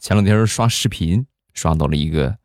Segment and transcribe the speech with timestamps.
[0.00, 2.38] 前两天刷视频，刷到了一个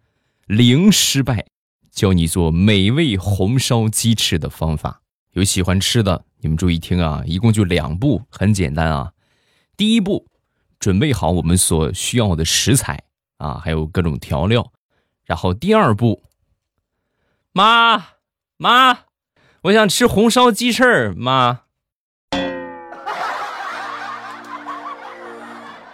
[0.45, 1.45] 零失败，
[1.91, 5.01] 教你做美味红烧鸡翅的方法。
[5.33, 9.13] 有喜欢吃的，你们注意听啊，一共就两步，很简单啊。
[9.77, 10.27] 第一步，
[10.79, 13.03] 准备好我们所需要的食材
[13.37, 14.71] 啊，还有各种调料。
[15.25, 16.23] 然后第二步，
[17.53, 18.07] 妈
[18.57, 19.05] 妈，
[19.63, 21.61] 我想吃红烧鸡翅，妈。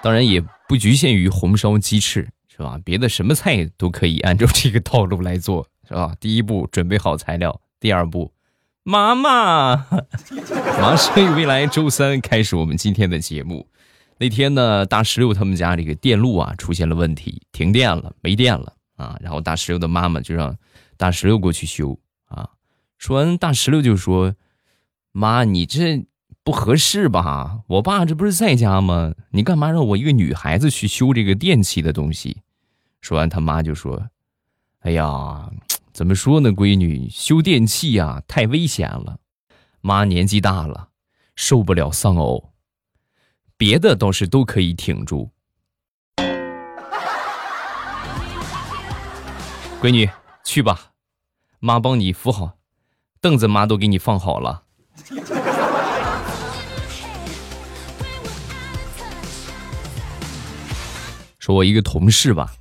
[0.01, 2.79] 当然也不局限于红烧鸡翅，是吧？
[2.83, 6.15] 别的什么菜都可以按照这个套路来做，是吧？
[6.19, 8.33] 第一步，准备好材料；第二步，
[8.83, 9.88] 妈妈，
[10.79, 13.68] 马上与未来周三开始我们今天的节目。
[14.18, 19.18] 那天呢，大石榴他们家这个电路啊出现了问题，停电了，没电了啊。
[19.21, 20.57] 然后大石榴的妈妈就让
[20.97, 22.49] 大石榴过去修啊。
[22.97, 24.36] 说完，大石榴就说
[25.13, 26.04] ：“妈，你这……”
[26.47, 27.60] 不合适吧？
[27.68, 29.14] 我爸这不是在家吗？
[29.32, 32.38] 你干嘛让我一个女孩子去修这个电器的东西？
[33.02, 34.08] 说完，他妈就说
[34.80, 35.52] ：“哎呀，
[35.91, 39.17] 怎么说呢，闺女，修电器呀太危险了。
[39.81, 40.88] 妈年纪大了，
[41.36, 42.53] 受不了丧偶，
[43.58, 45.30] 别的倒是都可以挺住。
[49.81, 50.09] 闺女，
[50.45, 50.93] 去吧，
[51.59, 52.53] 妈帮你扶好，
[53.19, 54.64] 凳子妈都给你放好了。”
[61.47, 62.53] 说我一个同事吧，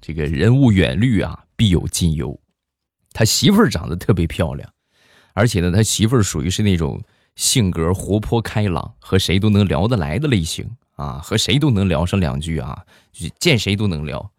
[0.00, 2.36] 这个人无远虑啊，必有近忧。
[3.12, 4.68] 他媳妇儿长得特别漂亮，
[5.32, 7.00] 而且呢，他媳妇儿属于是那种
[7.36, 14.32] 性格活泼开朗，和谁都能聊得来的类型啊，和谁都能聊上两句啊，就见谁都能聊。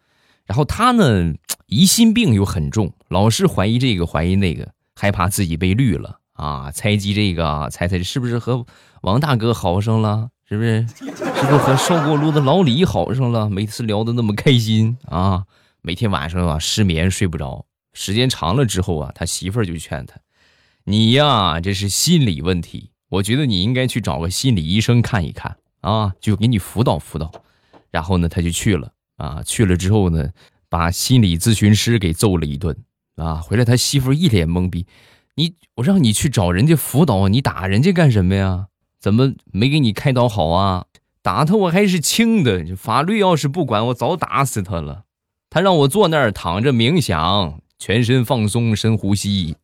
[0.44, 1.32] 然后他呢，
[1.64, 8.66] 疑心病又很重，老是怀疑这个怀疑那个，害怕自己被绿了啊，猜忌这个，猜猜是不是和
[9.00, 10.28] 王大哥好上了。
[10.48, 10.86] 是不是？
[10.96, 13.50] 是不是和烧锅炉的老李好上了？
[13.50, 15.44] 每次聊的那么开心啊！
[15.82, 20.16] 每天晚上啊失眠睡不着，时间长了之后啊，他媳妇儿就劝他
[20.84, 27.30] ：“你呀，这是心理问题，我觉得你应该去找个心理医生看一看啊，就给你辅导辅导。”
[27.92, 30.30] 然后呢，他就去了啊，去了之后呢，
[30.70, 32.74] 把心理咨询师给揍了一顿
[33.16, 33.34] 啊！
[33.34, 34.86] 回来他媳妇儿一脸懵逼
[35.36, 38.68] ：“你我让你去找人家辅导，你打人家干什么呀？”
[39.00, 40.86] 怎么没给你开导好啊？
[41.22, 45.04] 打他我还是轻的，法律要是不管我早打死他了。
[45.50, 49.56] 他让我坐那儿躺着冥想，全身放松，深呼吸。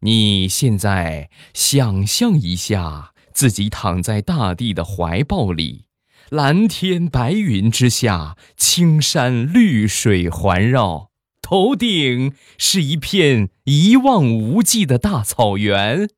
[0.00, 5.84] 你现在想象一下，自己躺在大地的怀抱里，
[6.30, 11.10] 蓝天白云之下，青山绿水环绕，
[11.40, 16.08] 头顶是一片一望无际的大草原。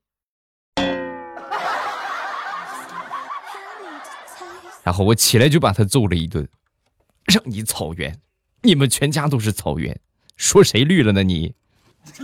[4.83, 6.47] 然后我起来就把他揍了一顿，
[7.25, 8.19] 让你草原，
[8.63, 9.99] 你们全家都是草原，
[10.37, 11.23] 说谁绿了呢？
[11.23, 11.53] 你。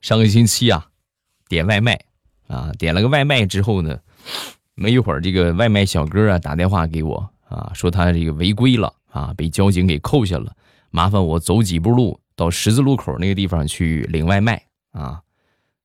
[0.00, 0.88] 上个星期啊，
[1.48, 1.98] 点外卖
[2.48, 4.00] 啊，点了个外卖之后呢，
[4.74, 10.52] 没一会儿这个外卖小哥啊打电话给我啊，说他这个违规了啊，被交警给扣下了，
[10.90, 14.60] 麻烦我走几步路到十字路口那个地方去领外卖
[14.92, 15.22] 啊。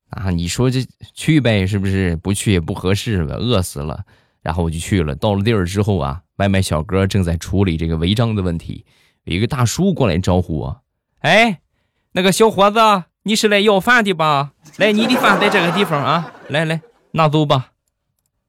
[0.10, 2.16] 啊，你说这去呗，是不是？
[2.18, 4.06] 不去也不合适吧，饿死了。
[4.42, 5.16] 然后我就去了。
[5.16, 8.86] 到了地儿之后啊，外卖小哥正在处理这个违章的问题。
[9.24, 10.84] 有一个大叔过来招呼我
[11.20, 11.60] ：“哎，
[12.12, 12.80] 那个小伙子，
[13.24, 14.54] 你是来要饭的吧？
[14.78, 16.80] 来，你的饭在这个地方啊，来来
[17.12, 17.72] 拿走吧。”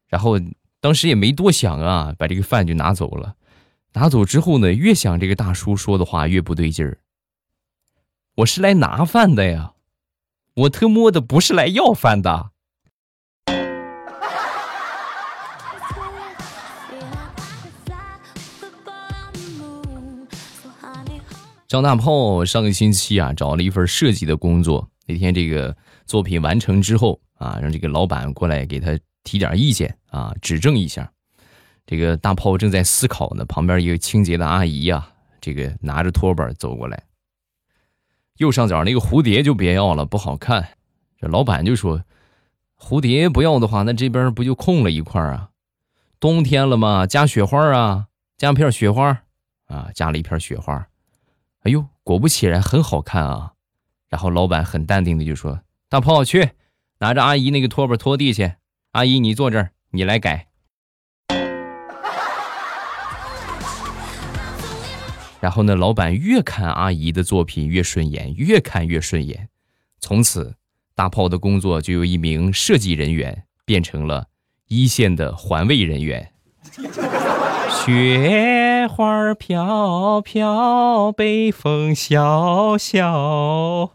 [0.06, 0.38] 然后
[0.80, 3.34] 当时也没多想啊，把这个饭就拿走了。
[3.94, 6.98] 拿走之后呢，越想这个大叔说的话越不对劲儿。
[8.36, 9.72] 我是来拿饭的呀。
[10.56, 12.50] 我特么的不是来要饭的。
[21.68, 31.12] 张大炮上个星期啊找了一份设计的工作，那天这个作品完成之后啊，让这个老板过来给他提点意见啊，指正一下。
[31.84, 35.06] 这个大炮正在思考呢，旁边一个清洁的阿姨呀，
[35.38, 37.02] 这个拿着拖把走过来。
[38.38, 40.68] 右上角那个蝴蝶就别要了，不好看。
[41.18, 42.04] 这老板就说
[42.78, 45.50] ：“蝴蝶不要的话，那这边不就空了一块啊？
[46.20, 48.06] 冬天了嘛，加雪花啊，
[48.36, 49.22] 加片雪花
[49.66, 50.86] 啊，加了一片雪花。
[51.62, 53.52] 哎呦，果不其然，很好看啊。
[54.08, 56.50] 然后老板很淡定的就说：‘大炮去
[56.98, 58.52] 拿着阿姨那个拖把拖地去。
[58.92, 60.48] 阿姨，你坐这儿，你来改。’
[65.40, 69.48] 然后呢，老板越看阿姨的作品越顺眼，越看越顺眼，
[70.00, 70.54] 从此
[70.94, 74.26] 大炮的工作就由一名设计人员变成了
[74.68, 76.32] 一线的环卫人员。
[77.84, 83.92] 雪花飘飘，北风萧萧。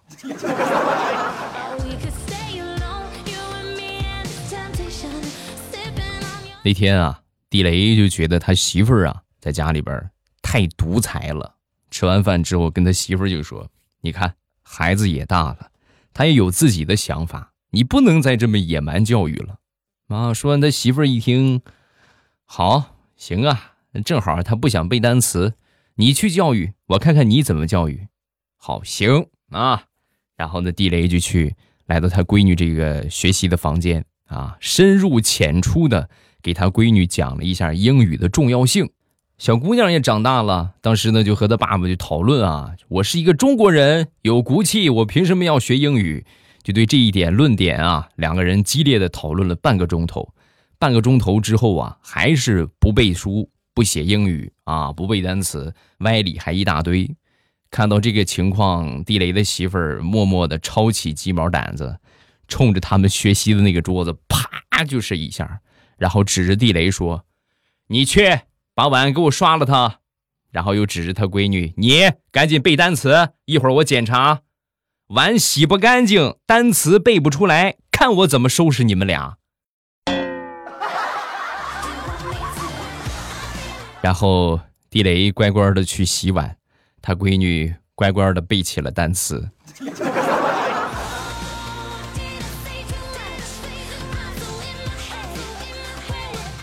[6.64, 10.11] 那天啊，地雷就觉得他媳妇儿啊，在家里边
[10.52, 11.56] 太独裁了。
[11.90, 13.70] 吃完饭之后，跟他媳妇就说
[14.02, 15.72] ：“你看，孩子也大了，
[16.14, 19.60] 他也有自己的想法，你不能再这么野蛮教育了。”
[20.14, 21.62] 啊，说完，他媳妇一听，
[22.44, 23.76] 好，行啊。
[24.04, 25.54] 正好他不想背单词，
[25.96, 28.10] 你去教育我看看你怎么教育。
[28.58, 29.86] 好，行啊。
[30.36, 31.56] 然后呢，地雷就去
[31.86, 36.10] 来到他闺女这个学习的房间啊，深入浅出的
[36.42, 38.92] 给他闺女讲了一下英语的重要性。
[39.42, 46.24] 小姑娘也长大了，当时呢就和他爸爸就讨论啊，我是一个中国人，有骨气，我凭什么要学英语？
[46.62, 50.32] 就对这一点论点啊，两个人激烈的讨论了半个钟头。
[50.78, 53.50] 半个钟头之后啊，还是不背书。
[53.74, 57.10] 不写英语啊，不背单词，歪理还一大堆。
[57.72, 61.98] 看到这个情况，地雷的媳妇儿默默的抄起鸡毛掸子，
[62.48, 65.62] 冲着他们学习的那个桌子啪就是一下，
[65.98, 67.26] 然后指着地雷说
[67.90, 68.40] ：“你去
[68.74, 70.00] 把碗给我刷了它。”
[70.52, 74.42] 然后又指着他闺女：“你赶紧背单词，一会儿我检查。
[75.08, 79.38] 碗洗不干净，单词背不出来，看我怎么收拾你们俩。
[84.02, 84.60] ”然后
[84.90, 86.58] 地雷乖乖的去洗碗，
[87.02, 89.52] 他闺女乖乖的背起了单词。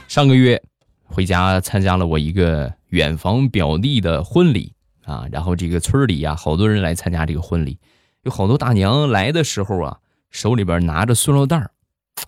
[0.06, 0.60] 上个月
[1.08, 4.74] 回家参加了我一个远房表弟的婚礼
[5.04, 7.78] 啊，然后这个村里呀，好多人来参加这个婚礼，
[8.22, 9.98] 有好多大娘来的时候啊，
[10.30, 11.70] 手里边拿着塑料袋儿，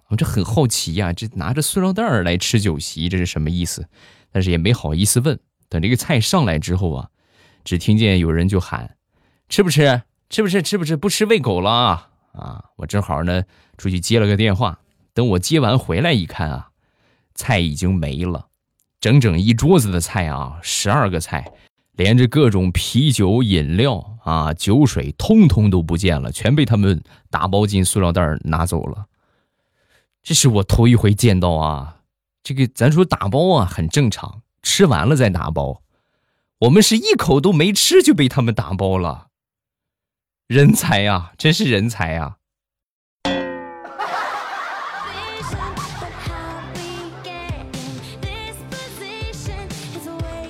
[0.08, 3.86] 我这很好奇呀，这拿着塑料袋儿来吃酒席，这是什么意思？
[4.32, 5.38] 但是也没好意思问。
[5.68, 7.08] 等这个菜上来之后啊，
[7.64, 8.96] 只听见有人就喊
[9.48, 10.02] ：“吃不吃？
[10.28, 10.62] 吃不吃？
[10.62, 10.96] 吃不吃？
[10.96, 13.42] 不吃喂狗了啊！”啊，我正好呢
[13.76, 14.80] 出去接了个电话。
[15.12, 16.70] 等我接完回来一看啊，
[17.34, 18.46] 菜已经没了，
[19.00, 21.50] 整整一桌子的菜啊，十二个菜，
[21.92, 29.06] 连着各种啤酒、饮料啊、酒水，通通都不见了，全被他们打包进塑料袋拿走了。
[30.22, 31.96] 这是我头一回见到啊。
[32.42, 35.82] 这个咱说打包啊，很正常，吃完了再打包。
[36.60, 39.28] 我们是一口都没吃就被他们打包了，
[40.46, 42.36] 人才呀，真是人才呀！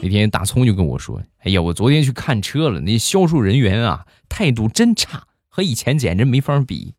[0.03, 6.95] 那天大葱就跟我说：“哎呀，我昨天去看车了，那销售人员啊，态度真差，和以前简直没法比。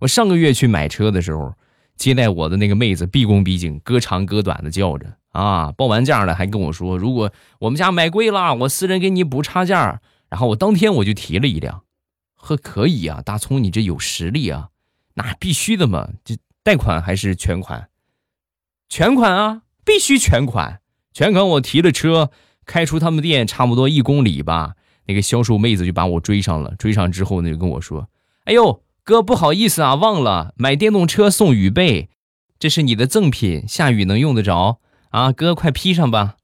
[0.00, 1.54] 我上个月去买车的时候。”
[2.00, 10.00] 接待我的那个妹子毕恭毕敬，歌长歌短的叫着啊，报完价了还跟我说，如果我们家买贵了，我私人给你补差价。
[10.30, 11.82] 然后我当天我就提了一辆，
[12.36, 14.70] 呵，可以啊，大葱你这有实力啊，
[15.12, 17.90] 那必须的嘛，这贷款还是全款？
[18.88, 20.79] 全款啊，必须全款，
[21.12, 22.30] 全款我提了车，
[22.66, 24.74] 开出他们店差不多一公里吧，
[25.06, 28.08] 那个销售妹子就把我追上了，追上之后呢就跟我说，
[28.44, 28.82] 哎呦。
[29.02, 32.10] 哥，不好意思啊，忘了买电动车送雨被，
[32.60, 35.32] 这是你的赠品，下雨能用得着啊！
[35.32, 36.36] 哥，快披上吧。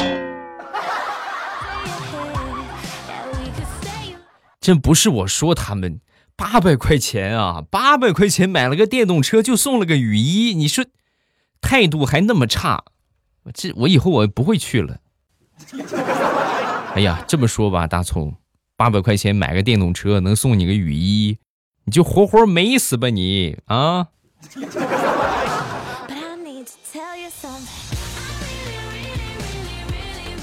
[4.60, 6.00] 真不是我说他们，
[6.36, 10.84] 八百块钱啊，八百块钱买了个电动车就送了个雨衣，你说
[11.62, 12.84] 态度还那么差，
[13.52, 14.98] 这我以后我不会去了。
[16.94, 18.34] 哎呀，这么说吧，大葱，
[18.76, 21.36] 八百块钱买个电动车能送你个雨衣。
[21.86, 24.08] 你就活活美死吧你啊！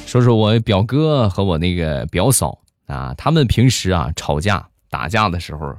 [0.05, 5.75] 说说我表哥和我那个表嫂啊，他们平时啊吵架打架的时候，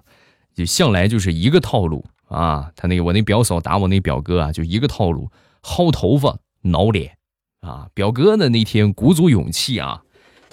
[0.52, 2.72] 就向来就是一个套路啊。
[2.74, 5.30] 他那个我那表嫂打我那表哥啊，就一个套路，
[5.62, 7.16] 薅头发、挠脸
[7.61, 7.88] 啊。
[7.95, 10.02] 表哥呢那天鼓足勇气啊，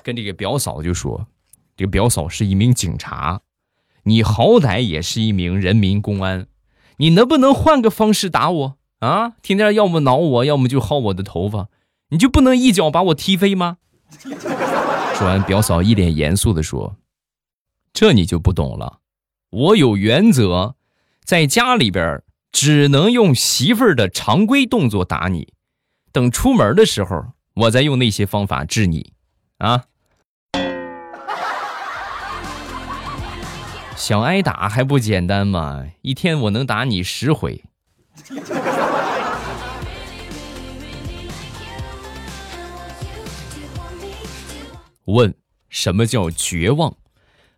[0.04, 1.28] 跟这个表嫂就说，
[1.78, 3.42] 这个表嫂是一名警察。
[4.04, 6.48] 你好歹也是一名人民公安，
[6.98, 9.34] 你能不能换个方式打我啊？
[9.42, 11.68] 天天要么挠我，要么就薅我的头发，
[12.10, 13.78] 你就不能一脚把我踢飞吗？
[15.14, 16.96] 说完，表嫂一脸严肃的说
[17.94, 19.00] ：“这你就不懂了，
[19.52, 20.76] 我有原则，
[21.24, 25.54] 在家里边只能用媳妇儿的常规动作打你，
[26.12, 27.24] 等出门的时候
[27.54, 29.14] 我再用那些方法治你
[29.58, 29.86] 啊。
[33.96, 35.86] 想挨打还不简单吗？
[36.02, 37.64] 一天我能打你十回。
[45.06, 45.34] 问
[45.70, 46.96] 什么叫绝望？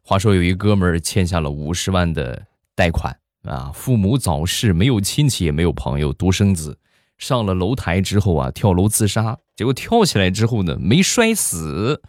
[0.01, 6.77] 话说有一哥们儿欠下了五十万的贷款啊父母早逝没有亲戚也没有朋友独生子。
[7.21, 12.01] 上了楼台之后啊，跳楼自杀，结果跳起来之后呢，没摔死，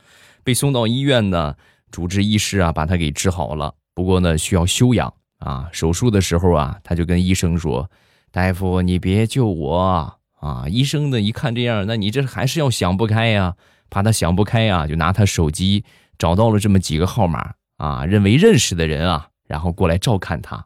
[0.42, 1.54] 被送到医院呢，
[1.90, 5.68] 主治医师啊把他给治好了，不过呢需要休养啊。
[5.70, 7.90] 手术的时候啊，他就跟医生说
[8.32, 13.54] ：“大夫，你别救我啊！”医生呢一看这样，那你这还是要想不开呀，
[13.90, 15.84] 怕他想不开呀，就拿他手机
[16.16, 17.52] 找到了这么几个号码。
[17.76, 20.64] 啊，认为认识的人啊，然后过来照看他。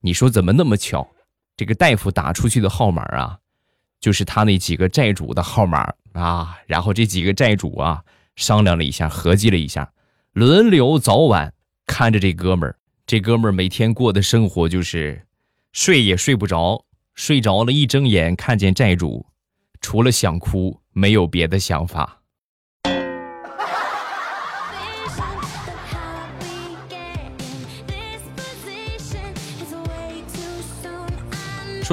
[0.00, 1.06] 你说怎么那么巧？
[1.56, 3.38] 这个大夫打出去的号码啊，
[4.04, 6.58] 就是他那几个债主的号码啊。
[6.66, 8.04] 然后这几个债主啊，
[8.36, 9.90] 商量了一下，合计了一下，
[10.34, 11.54] 轮流早晚
[11.86, 12.76] 看着这哥们儿。
[13.06, 15.24] 这哥们儿每天过的生活就是
[15.72, 16.84] 睡也睡不着，
[17.14, 19.24] 睡着了，一睁眼看见债主，
[19.80, 22.20] 除了想哭，没有别的想法。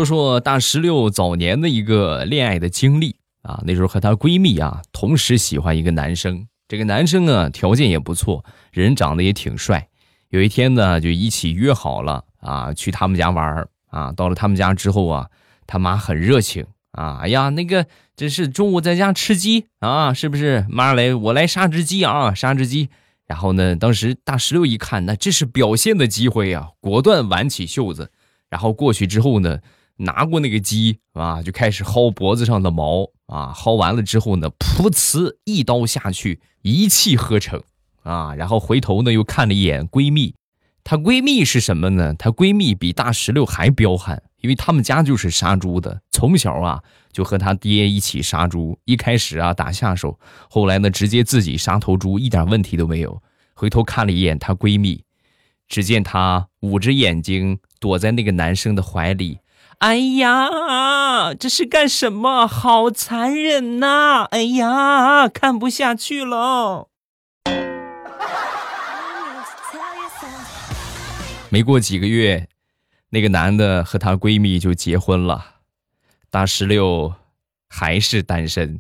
[0.02, 9.88] 说说大石榴早年的一个恋爱的经历啊，那时候和她闺蜜啊同时喜欢一个男生，这个男生啊条件也不错，人长得也挺帅。
[10.30, 14.12] 有一天呢，就一起约好了啊去他们家玩啊。
[14.14, 15.28] 到了他们家之后啊，
[15.68, 20.66] 他妈很热情啊，哎呀那个这是中午在家吃鸡啊，是不是？
[20.68, 22.90] 妈来我来杀只鸡啊，杀只鸡。
[23.28, 28.10] 然后呢，当时大石榴一看，那这是表现的机会啊，果断挽起袖子，
[28.50, 29.60] 然后过去之后呢。
[30.02, 37.62] 拿过那个鸡啊，就开始薅脖子上的毛啊，薅完了之后呢，噗呲一刀下去，一气呵成
[38.04, 38.34] 啊。
[38.36, 40.36] 然后回头呢，又看了一眼闺蜜，
[40.84, 42.14] 她闺蜜是什么呢？
[42.16, 46.82] 她闺蜜比大石榴还彪悍，因为他们家就是杀猪的，从小啊
[47.12, 48.78] 就和他爹一起杀猪。
[48.86, 53.22] 一开始啊打下手，后来呢直接自己杀头猪，一点问题都没有。
[53.54, 55.04] 回头看了一眼她闺蜜，
[55.68, 59.38] 只见她捂着眼睛躲在那个男生的怀里。
[59.82, 62.46] 哎呀，这是干什么？
[62.46, 64.28] 好残忍呐！
[64.30, 66.90] 哎呀，看不下去了。
[71.50, 72.48] 没过几个月，
[73.10, 75.56] 那个男的和她闺蜜就结婚了，
[76.30, 77.16] 大石榴
[77.68, 78.80] 还是单身。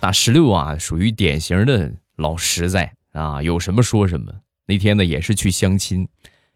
[0.00, 1.92] 大石榴啊，属于典型的。
[2.18, 4.32] 老实在啊，有什么说什么。
[4.66, 6.08] 那天呢，也是去相亲，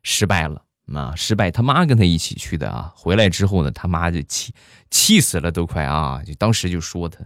[0.02, 1.52] 失败了啊，失败。
[1.52, 4.52] 他妈跟他一起去的啊，回来之后呢，他妈就气
[4.90, 7.24] 气死了，都快啊，就当时就说他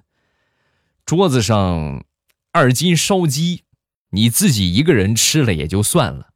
[1.06, 2.04] 桌子上
[2.52, 3.62] 二斤烧鸡，
[4.10, 6.28] 你自己一个人吃了也就算了，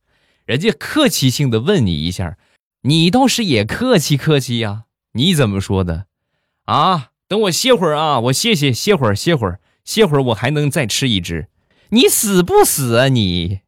[0.46, 2.38] 人家客气性的问你一下，
[2.80, 6.06] 你倒是也客气客气呀，你怎么说的？
[6.64, 11.49] 啊，等我歇会儿啊，我歇歇，歇会儿，歇会儿，歇会儿，我还能再吃一只。
[11.92, 13.62] 你死不死啊你？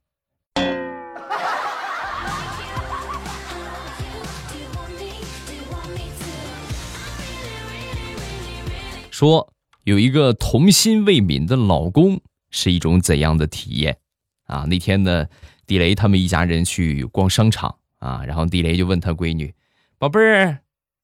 [9.11, 9.53] 说
[9.83, 12.21] 有一个童心未泯的老公
[12.53, 13.99] 是一种怎样的体验
[14.47, 14.67] 啊？
[14.69, 15.27] 那天呢，
[15.67, 19.53] 地雷他们一家人去逛商场啊，然后地雷就问他闺女
[19.99, 20.61] ：“宝贝儿，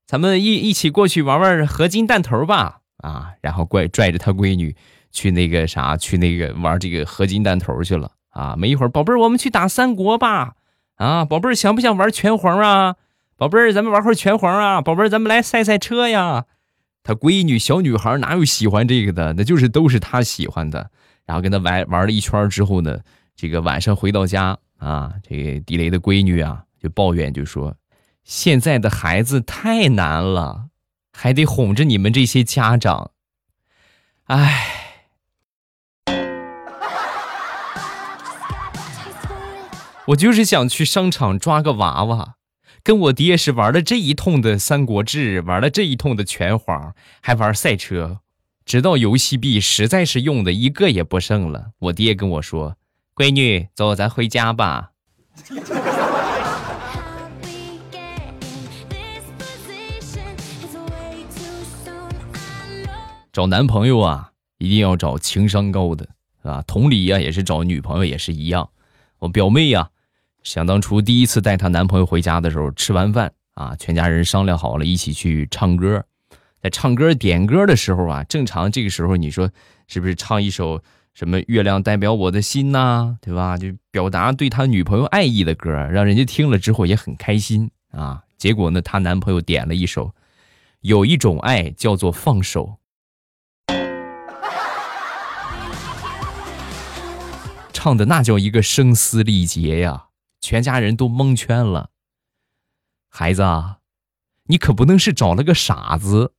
[0.06, 4.76] 咱们一一起过去玩玩合金弹头吧？”啊，然后怪拽着他闺女。
[5.10, 8.54] 去那个啥，去那个玩这个合金弹头去了啊！
[8.56, 10.54] 没一会儿，宝贝儿，我们去打三国吧！
[10.96, 12.96] 啊，宝贝儿，想不想玩拳皇啊？
[13.36, 14.80] 宝贝儿，咱们玩会儿拳皇啊！
[14.80, 16.44] 宝贝儿，咱们来赛赛车呀！
[17.02, 19.32] 他闺女小女孩哪有喜欢这个的？
[19.32, 20.90] 那就是都是他喜欢的。
[21.24, 22.98] 然后跟他玩玩了一圈之后呢，
[23.34, 27.74] 这个晚上回到家啊，这个地雷的闺女啊就抱怨就说
[28.24, 30.66] ：“现在的孩子太难了，
[31.12, 33.12] 还得哄着你们这些家长。”
[34.26, 34.87] 唉。
[40.08, 42.36] 我就是想去商场抓个娃娃，
[42.82, 48.20] 跟我爹是玩了这一通的《三国志》，玩了这一通的拳皇，还玩赛车，
[48.64, 51.72] 直到游戏币实在是用的一个也不剩了。
[51.80, 52.78] 我爹跟我说
[53.14, 54.92] ：“闺女，走，咱回家吧。”
[63.30, 66.08] 找男朋友啊，一定要找情商高的
[66.40, 66.64] 啊。
[66.66, 68.70] 同理呀，也是找女朋友也是一样。
[69.18, 69.90] 我表妹呀。
[70.42, 76.04] 想当初第一次带她男朋友回家的时候，吃完饭啊，全家人商量好了一起去唱歌。
[76.62, 79.50] 在唱歌点歌的时候啊，正常这个时候你说
[79.86, 80.82] 是不是唱一首
[81.14, 83.56] 什么“月亮代表我的心”呐，对吧？
[83.56, 88.22] 就表达对他女朋友爱意的歌，让人家听了之后也很开心啊。
[88.36, 90.06] 结果呢，她男朋友点了一首
[90.80, 92.76] 《有一种爱叫做放手。
[97.72, 100.06] 唱的那叫一个声嘶力竭呀，
[100.40, 101.90] 全家人都蒙圈了。
[103.08, 103.42] 孩子，
[104.44, 106.32] 你可不能是找了个傻子。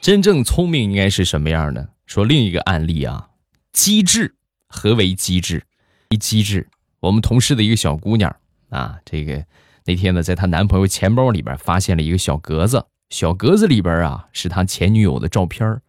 [0.00, 1.90] 真正聪明应该是什么样的？
[2.06, 3.30] 说另一个案例啊，
[3.72, 4.36] 机智。
[4.72, 5.66] 何为机智？
[6.10, 6.68] 一机智，
[7.00, 8.34] 我们同事的一个小姑娘
[8.68, 9.44] 啊，这个
[9.84, 15.82] 那天呢，在她男朋友钱包里边发现了一个小格子，小格子里边啊是他前女友的照片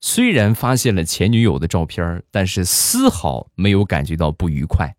[0.00, 4.94] 虽然发现了前女友的照片但是丝毫没有感觉到不愉快。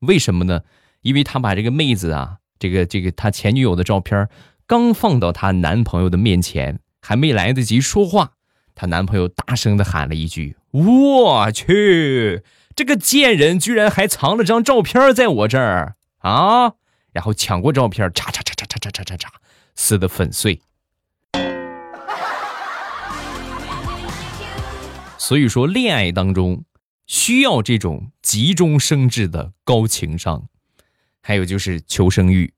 [0.00, 0.60] 为什么呢？
[1.00, 4.28] 因为他把这个妹子啊，这个这个他前女友的照片
[4.66, 6.78] 刚放到她男朋友的面前。
[7.04, 8.34] 还没来得及说话，
[8.76, 12.44] 她男朋友大声的喊了一句：“我去，
[12.76, 16.74] 这个贱人居然还藏了张照片在我这儿啊！”
[17.10, 19.26] 然后抢过照片，嚓嚓嚓嚓嚓嚓嚓嚓嚓，
[19.74, 20.62] 撕得粉碎。
[25.24, 26.64] 所以说，恋爱当中
[27.06, 30.48] 需要这种急中生智的高情商，
[31.22, 32.52] 还有就是求生欲。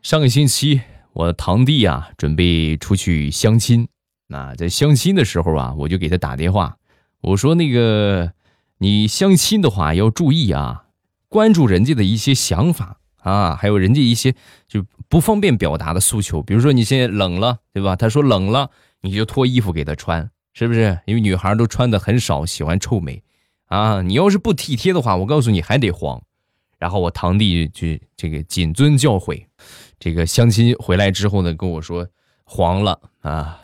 [0.00, 0.80] 上个星期，
[1.12, 3.86] 我堂弟啊准备出去相亲。
[4.28, 6.78] 那在相亲的时候啊，我就给他打电话，
[7.20, 8.32] 我说：“那个，
[8.78, 10.86] 你相亲的话要注意啊，
[11.28, 14.34] 关注人家的一些想法啊，还有人家一些
[14.66, 16.42] 就不方便表达的诉求。
[16.42, 17.96] 比如说你现在冷了，对吧？
[17.96, 18.70] 他说冷了，
[19.00, 20.98] 你就脱衣服给他穿，是不是？
[21.06, 23.22] 因为女孩都穿的很少，喜欢臭美
[23.66, 24.02] 啊。
[24.02, 26.22] 你要是不体贴的话，我告诉你还得慌。
[26.78, 27.86] 然后我堂弟就
[28.16, 29.46] 这个谨遵教诲。”
[29.98, 32.06] 这个相亲回来之后呢，跟我说
[32.44, 33.62] 黄了啊！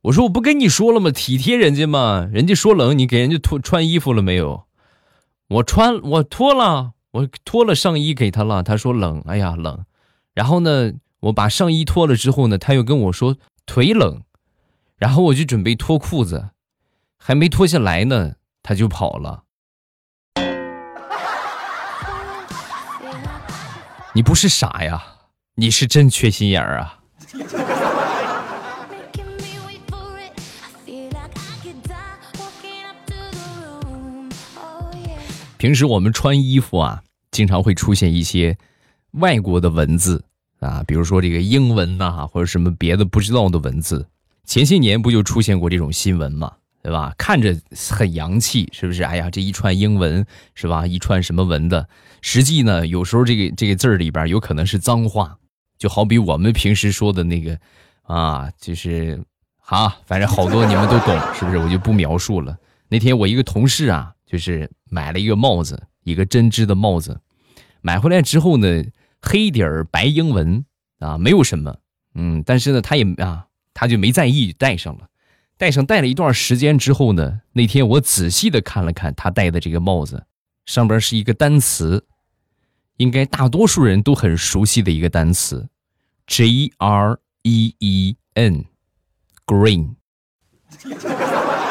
[0.00, 1.10] 我说我不跟你说了吗？
[1.10, 4.64] 体贴人家嘛，人家说冷，你给人家脱穿衣服了没有？
[5.48, 8.62] 我穿，我脱了，我脱了上衣给他了。
[8.62, 9.84] 他说冷，哎呀冷。
[10.34, 14.22] 然后呢，我把上衣脱了之后呢，他又跟我说腿冷，
[14.96, 16.50] 然后我就准备脱裤子，
[17.16, 19.44] 还没脱下来呢，他就跑了。
[24.14, 25.04] 你不是傻呀？
[25.54, 26.98] 你是真缺心眼儿啊！
[35.56, 38.58] 平时我们穿衣服啊，经常会出现一些
[39.14, 40.24] 外国的文字
[40.60, 44.06] 啊，比如说这个英文呐，或者什么别的不知道的文字。
[44.44, 47.14] 前些年不就出现过这种新闻嘛，对吧？
[47.16, 47.56] 看着
[47.90, 49.02] 很洋气，是不是？
[49.02, 50.24] 哎呀，这一串英文
[50.54, 50.86] 是吧？
[50.86, 51.88] 一串什么文的？
[52.20, 55.38] 实际呢，有时候这个这个字儿里边有可能是脏话。
[55.76, 57.58] 就好比我们平时说的那个，
[58.02, 59.22] 啊，就是
[59.58, 61.58] 好，反正好多你们都懂， 是不是？
[61.58, 62.56] 我就不描述了。
[62.88, 67.18] 那天我一个同事啊，就是买了一个帽子，一个针织的帽子，
[67.82, 68.84] 买回来之后呢，
[69.24, 70.64] 黑底儿白英文
[70.98, 71.76] 啊，没有什么，
[72.14, 75.08] 嗯，但是呢，他也啊，他就没在意，戴上了，
[75.56, 80.26] 戴上戴了一段时间之后呢，那天我仔细的看了看他戴的这个帽子，
[80.66, 82.04] 上边是一个单词，
[82.98, 85.68] 应该大多数人都很熟悉的一个单词。
[86.26, 89.94] G R E E N，green。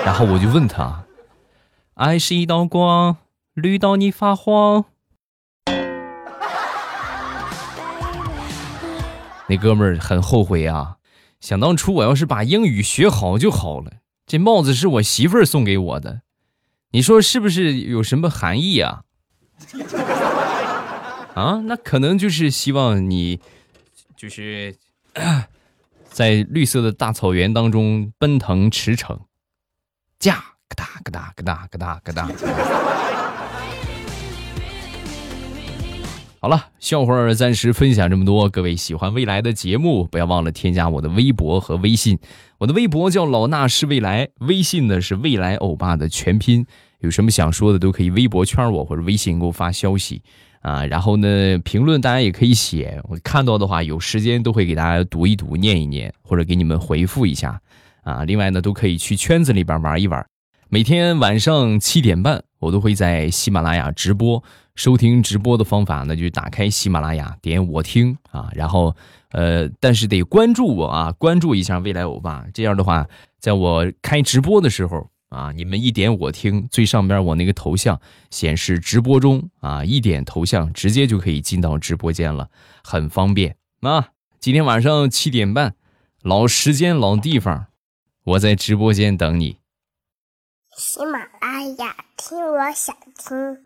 [0.05, 1.05] 然后我就问他
[1.95, 3.17] ：“爱是一道光，
[3.53, 4.85] 绿到你发慌。”
[9.47, 10.97] 那哥们儿很后悔啊！
[11.39, 13.91] 想当初我要是把英语学好就好了。
[14.25, 16.21] 这帽子是我媳妇儿送给我的，
[16.91, 19.03] 你说是不是有什么含义啊？
[21.36, 23.39] 啊，那可能就是希望你。
[24.15, 24.77] 就是
[26.10, 29.19] 在绿色的大草原当中奔腾驰骋，
[30.17, 30.36] 驾，
[30.69, 32.29] 咯哒咯哒咯哒咯哒咯哒。
[36.43, 38.49] 好了，笑话暂时分享这么多。
[38.49, 42.19] 各位喜欢未来的节目，不要忘了添加我的微博和微信。
[42.58, 46.65] 我的微博叫老衲是未来，微信呢是未来欧巴的全拼。
[46.99, 50.21] 有什么想说的，都可以微博圈我或者微信给我发消息。
[50.60, 57.58] 啊，然后呢，评论大家也可以写，我看到的话，有时间都会给大家读一读、念一念，或者给你们回复一下。
[58.03, 60.25] 啊，另外呢，都可以去圈子里边玩一玩。
[60.69, 64.43] 每天晚上七点半，我都会在喜马拉雅直播。
[64.76, 68.95] 收听直播的方法呢，就打开喜马拉雅，点我听啊，然后
[69.32, 72.45] 呃，但是得关注我啊，关注一下未来欧巴。
[72.54, 73.08] 这样的话，
[73.39, 75.10] 在我开直播的时候。
[75.30, 75.52] 啊！
[75.56, 77.99] 你们一点我听，最上边我那个头像
[78.30, 82.52] 显示直播中啊，一点头像直接就可以进到直播间了，
[82.84, 84.10] 很方便啊！
[84.39, 85.73] 今天晚上七点半，
[86.21, 87.65] 老时间老地方，
[88.26, 89.58] 我在直播间等你。
[90.75, 93.65] 喜马拉雅听，我想听。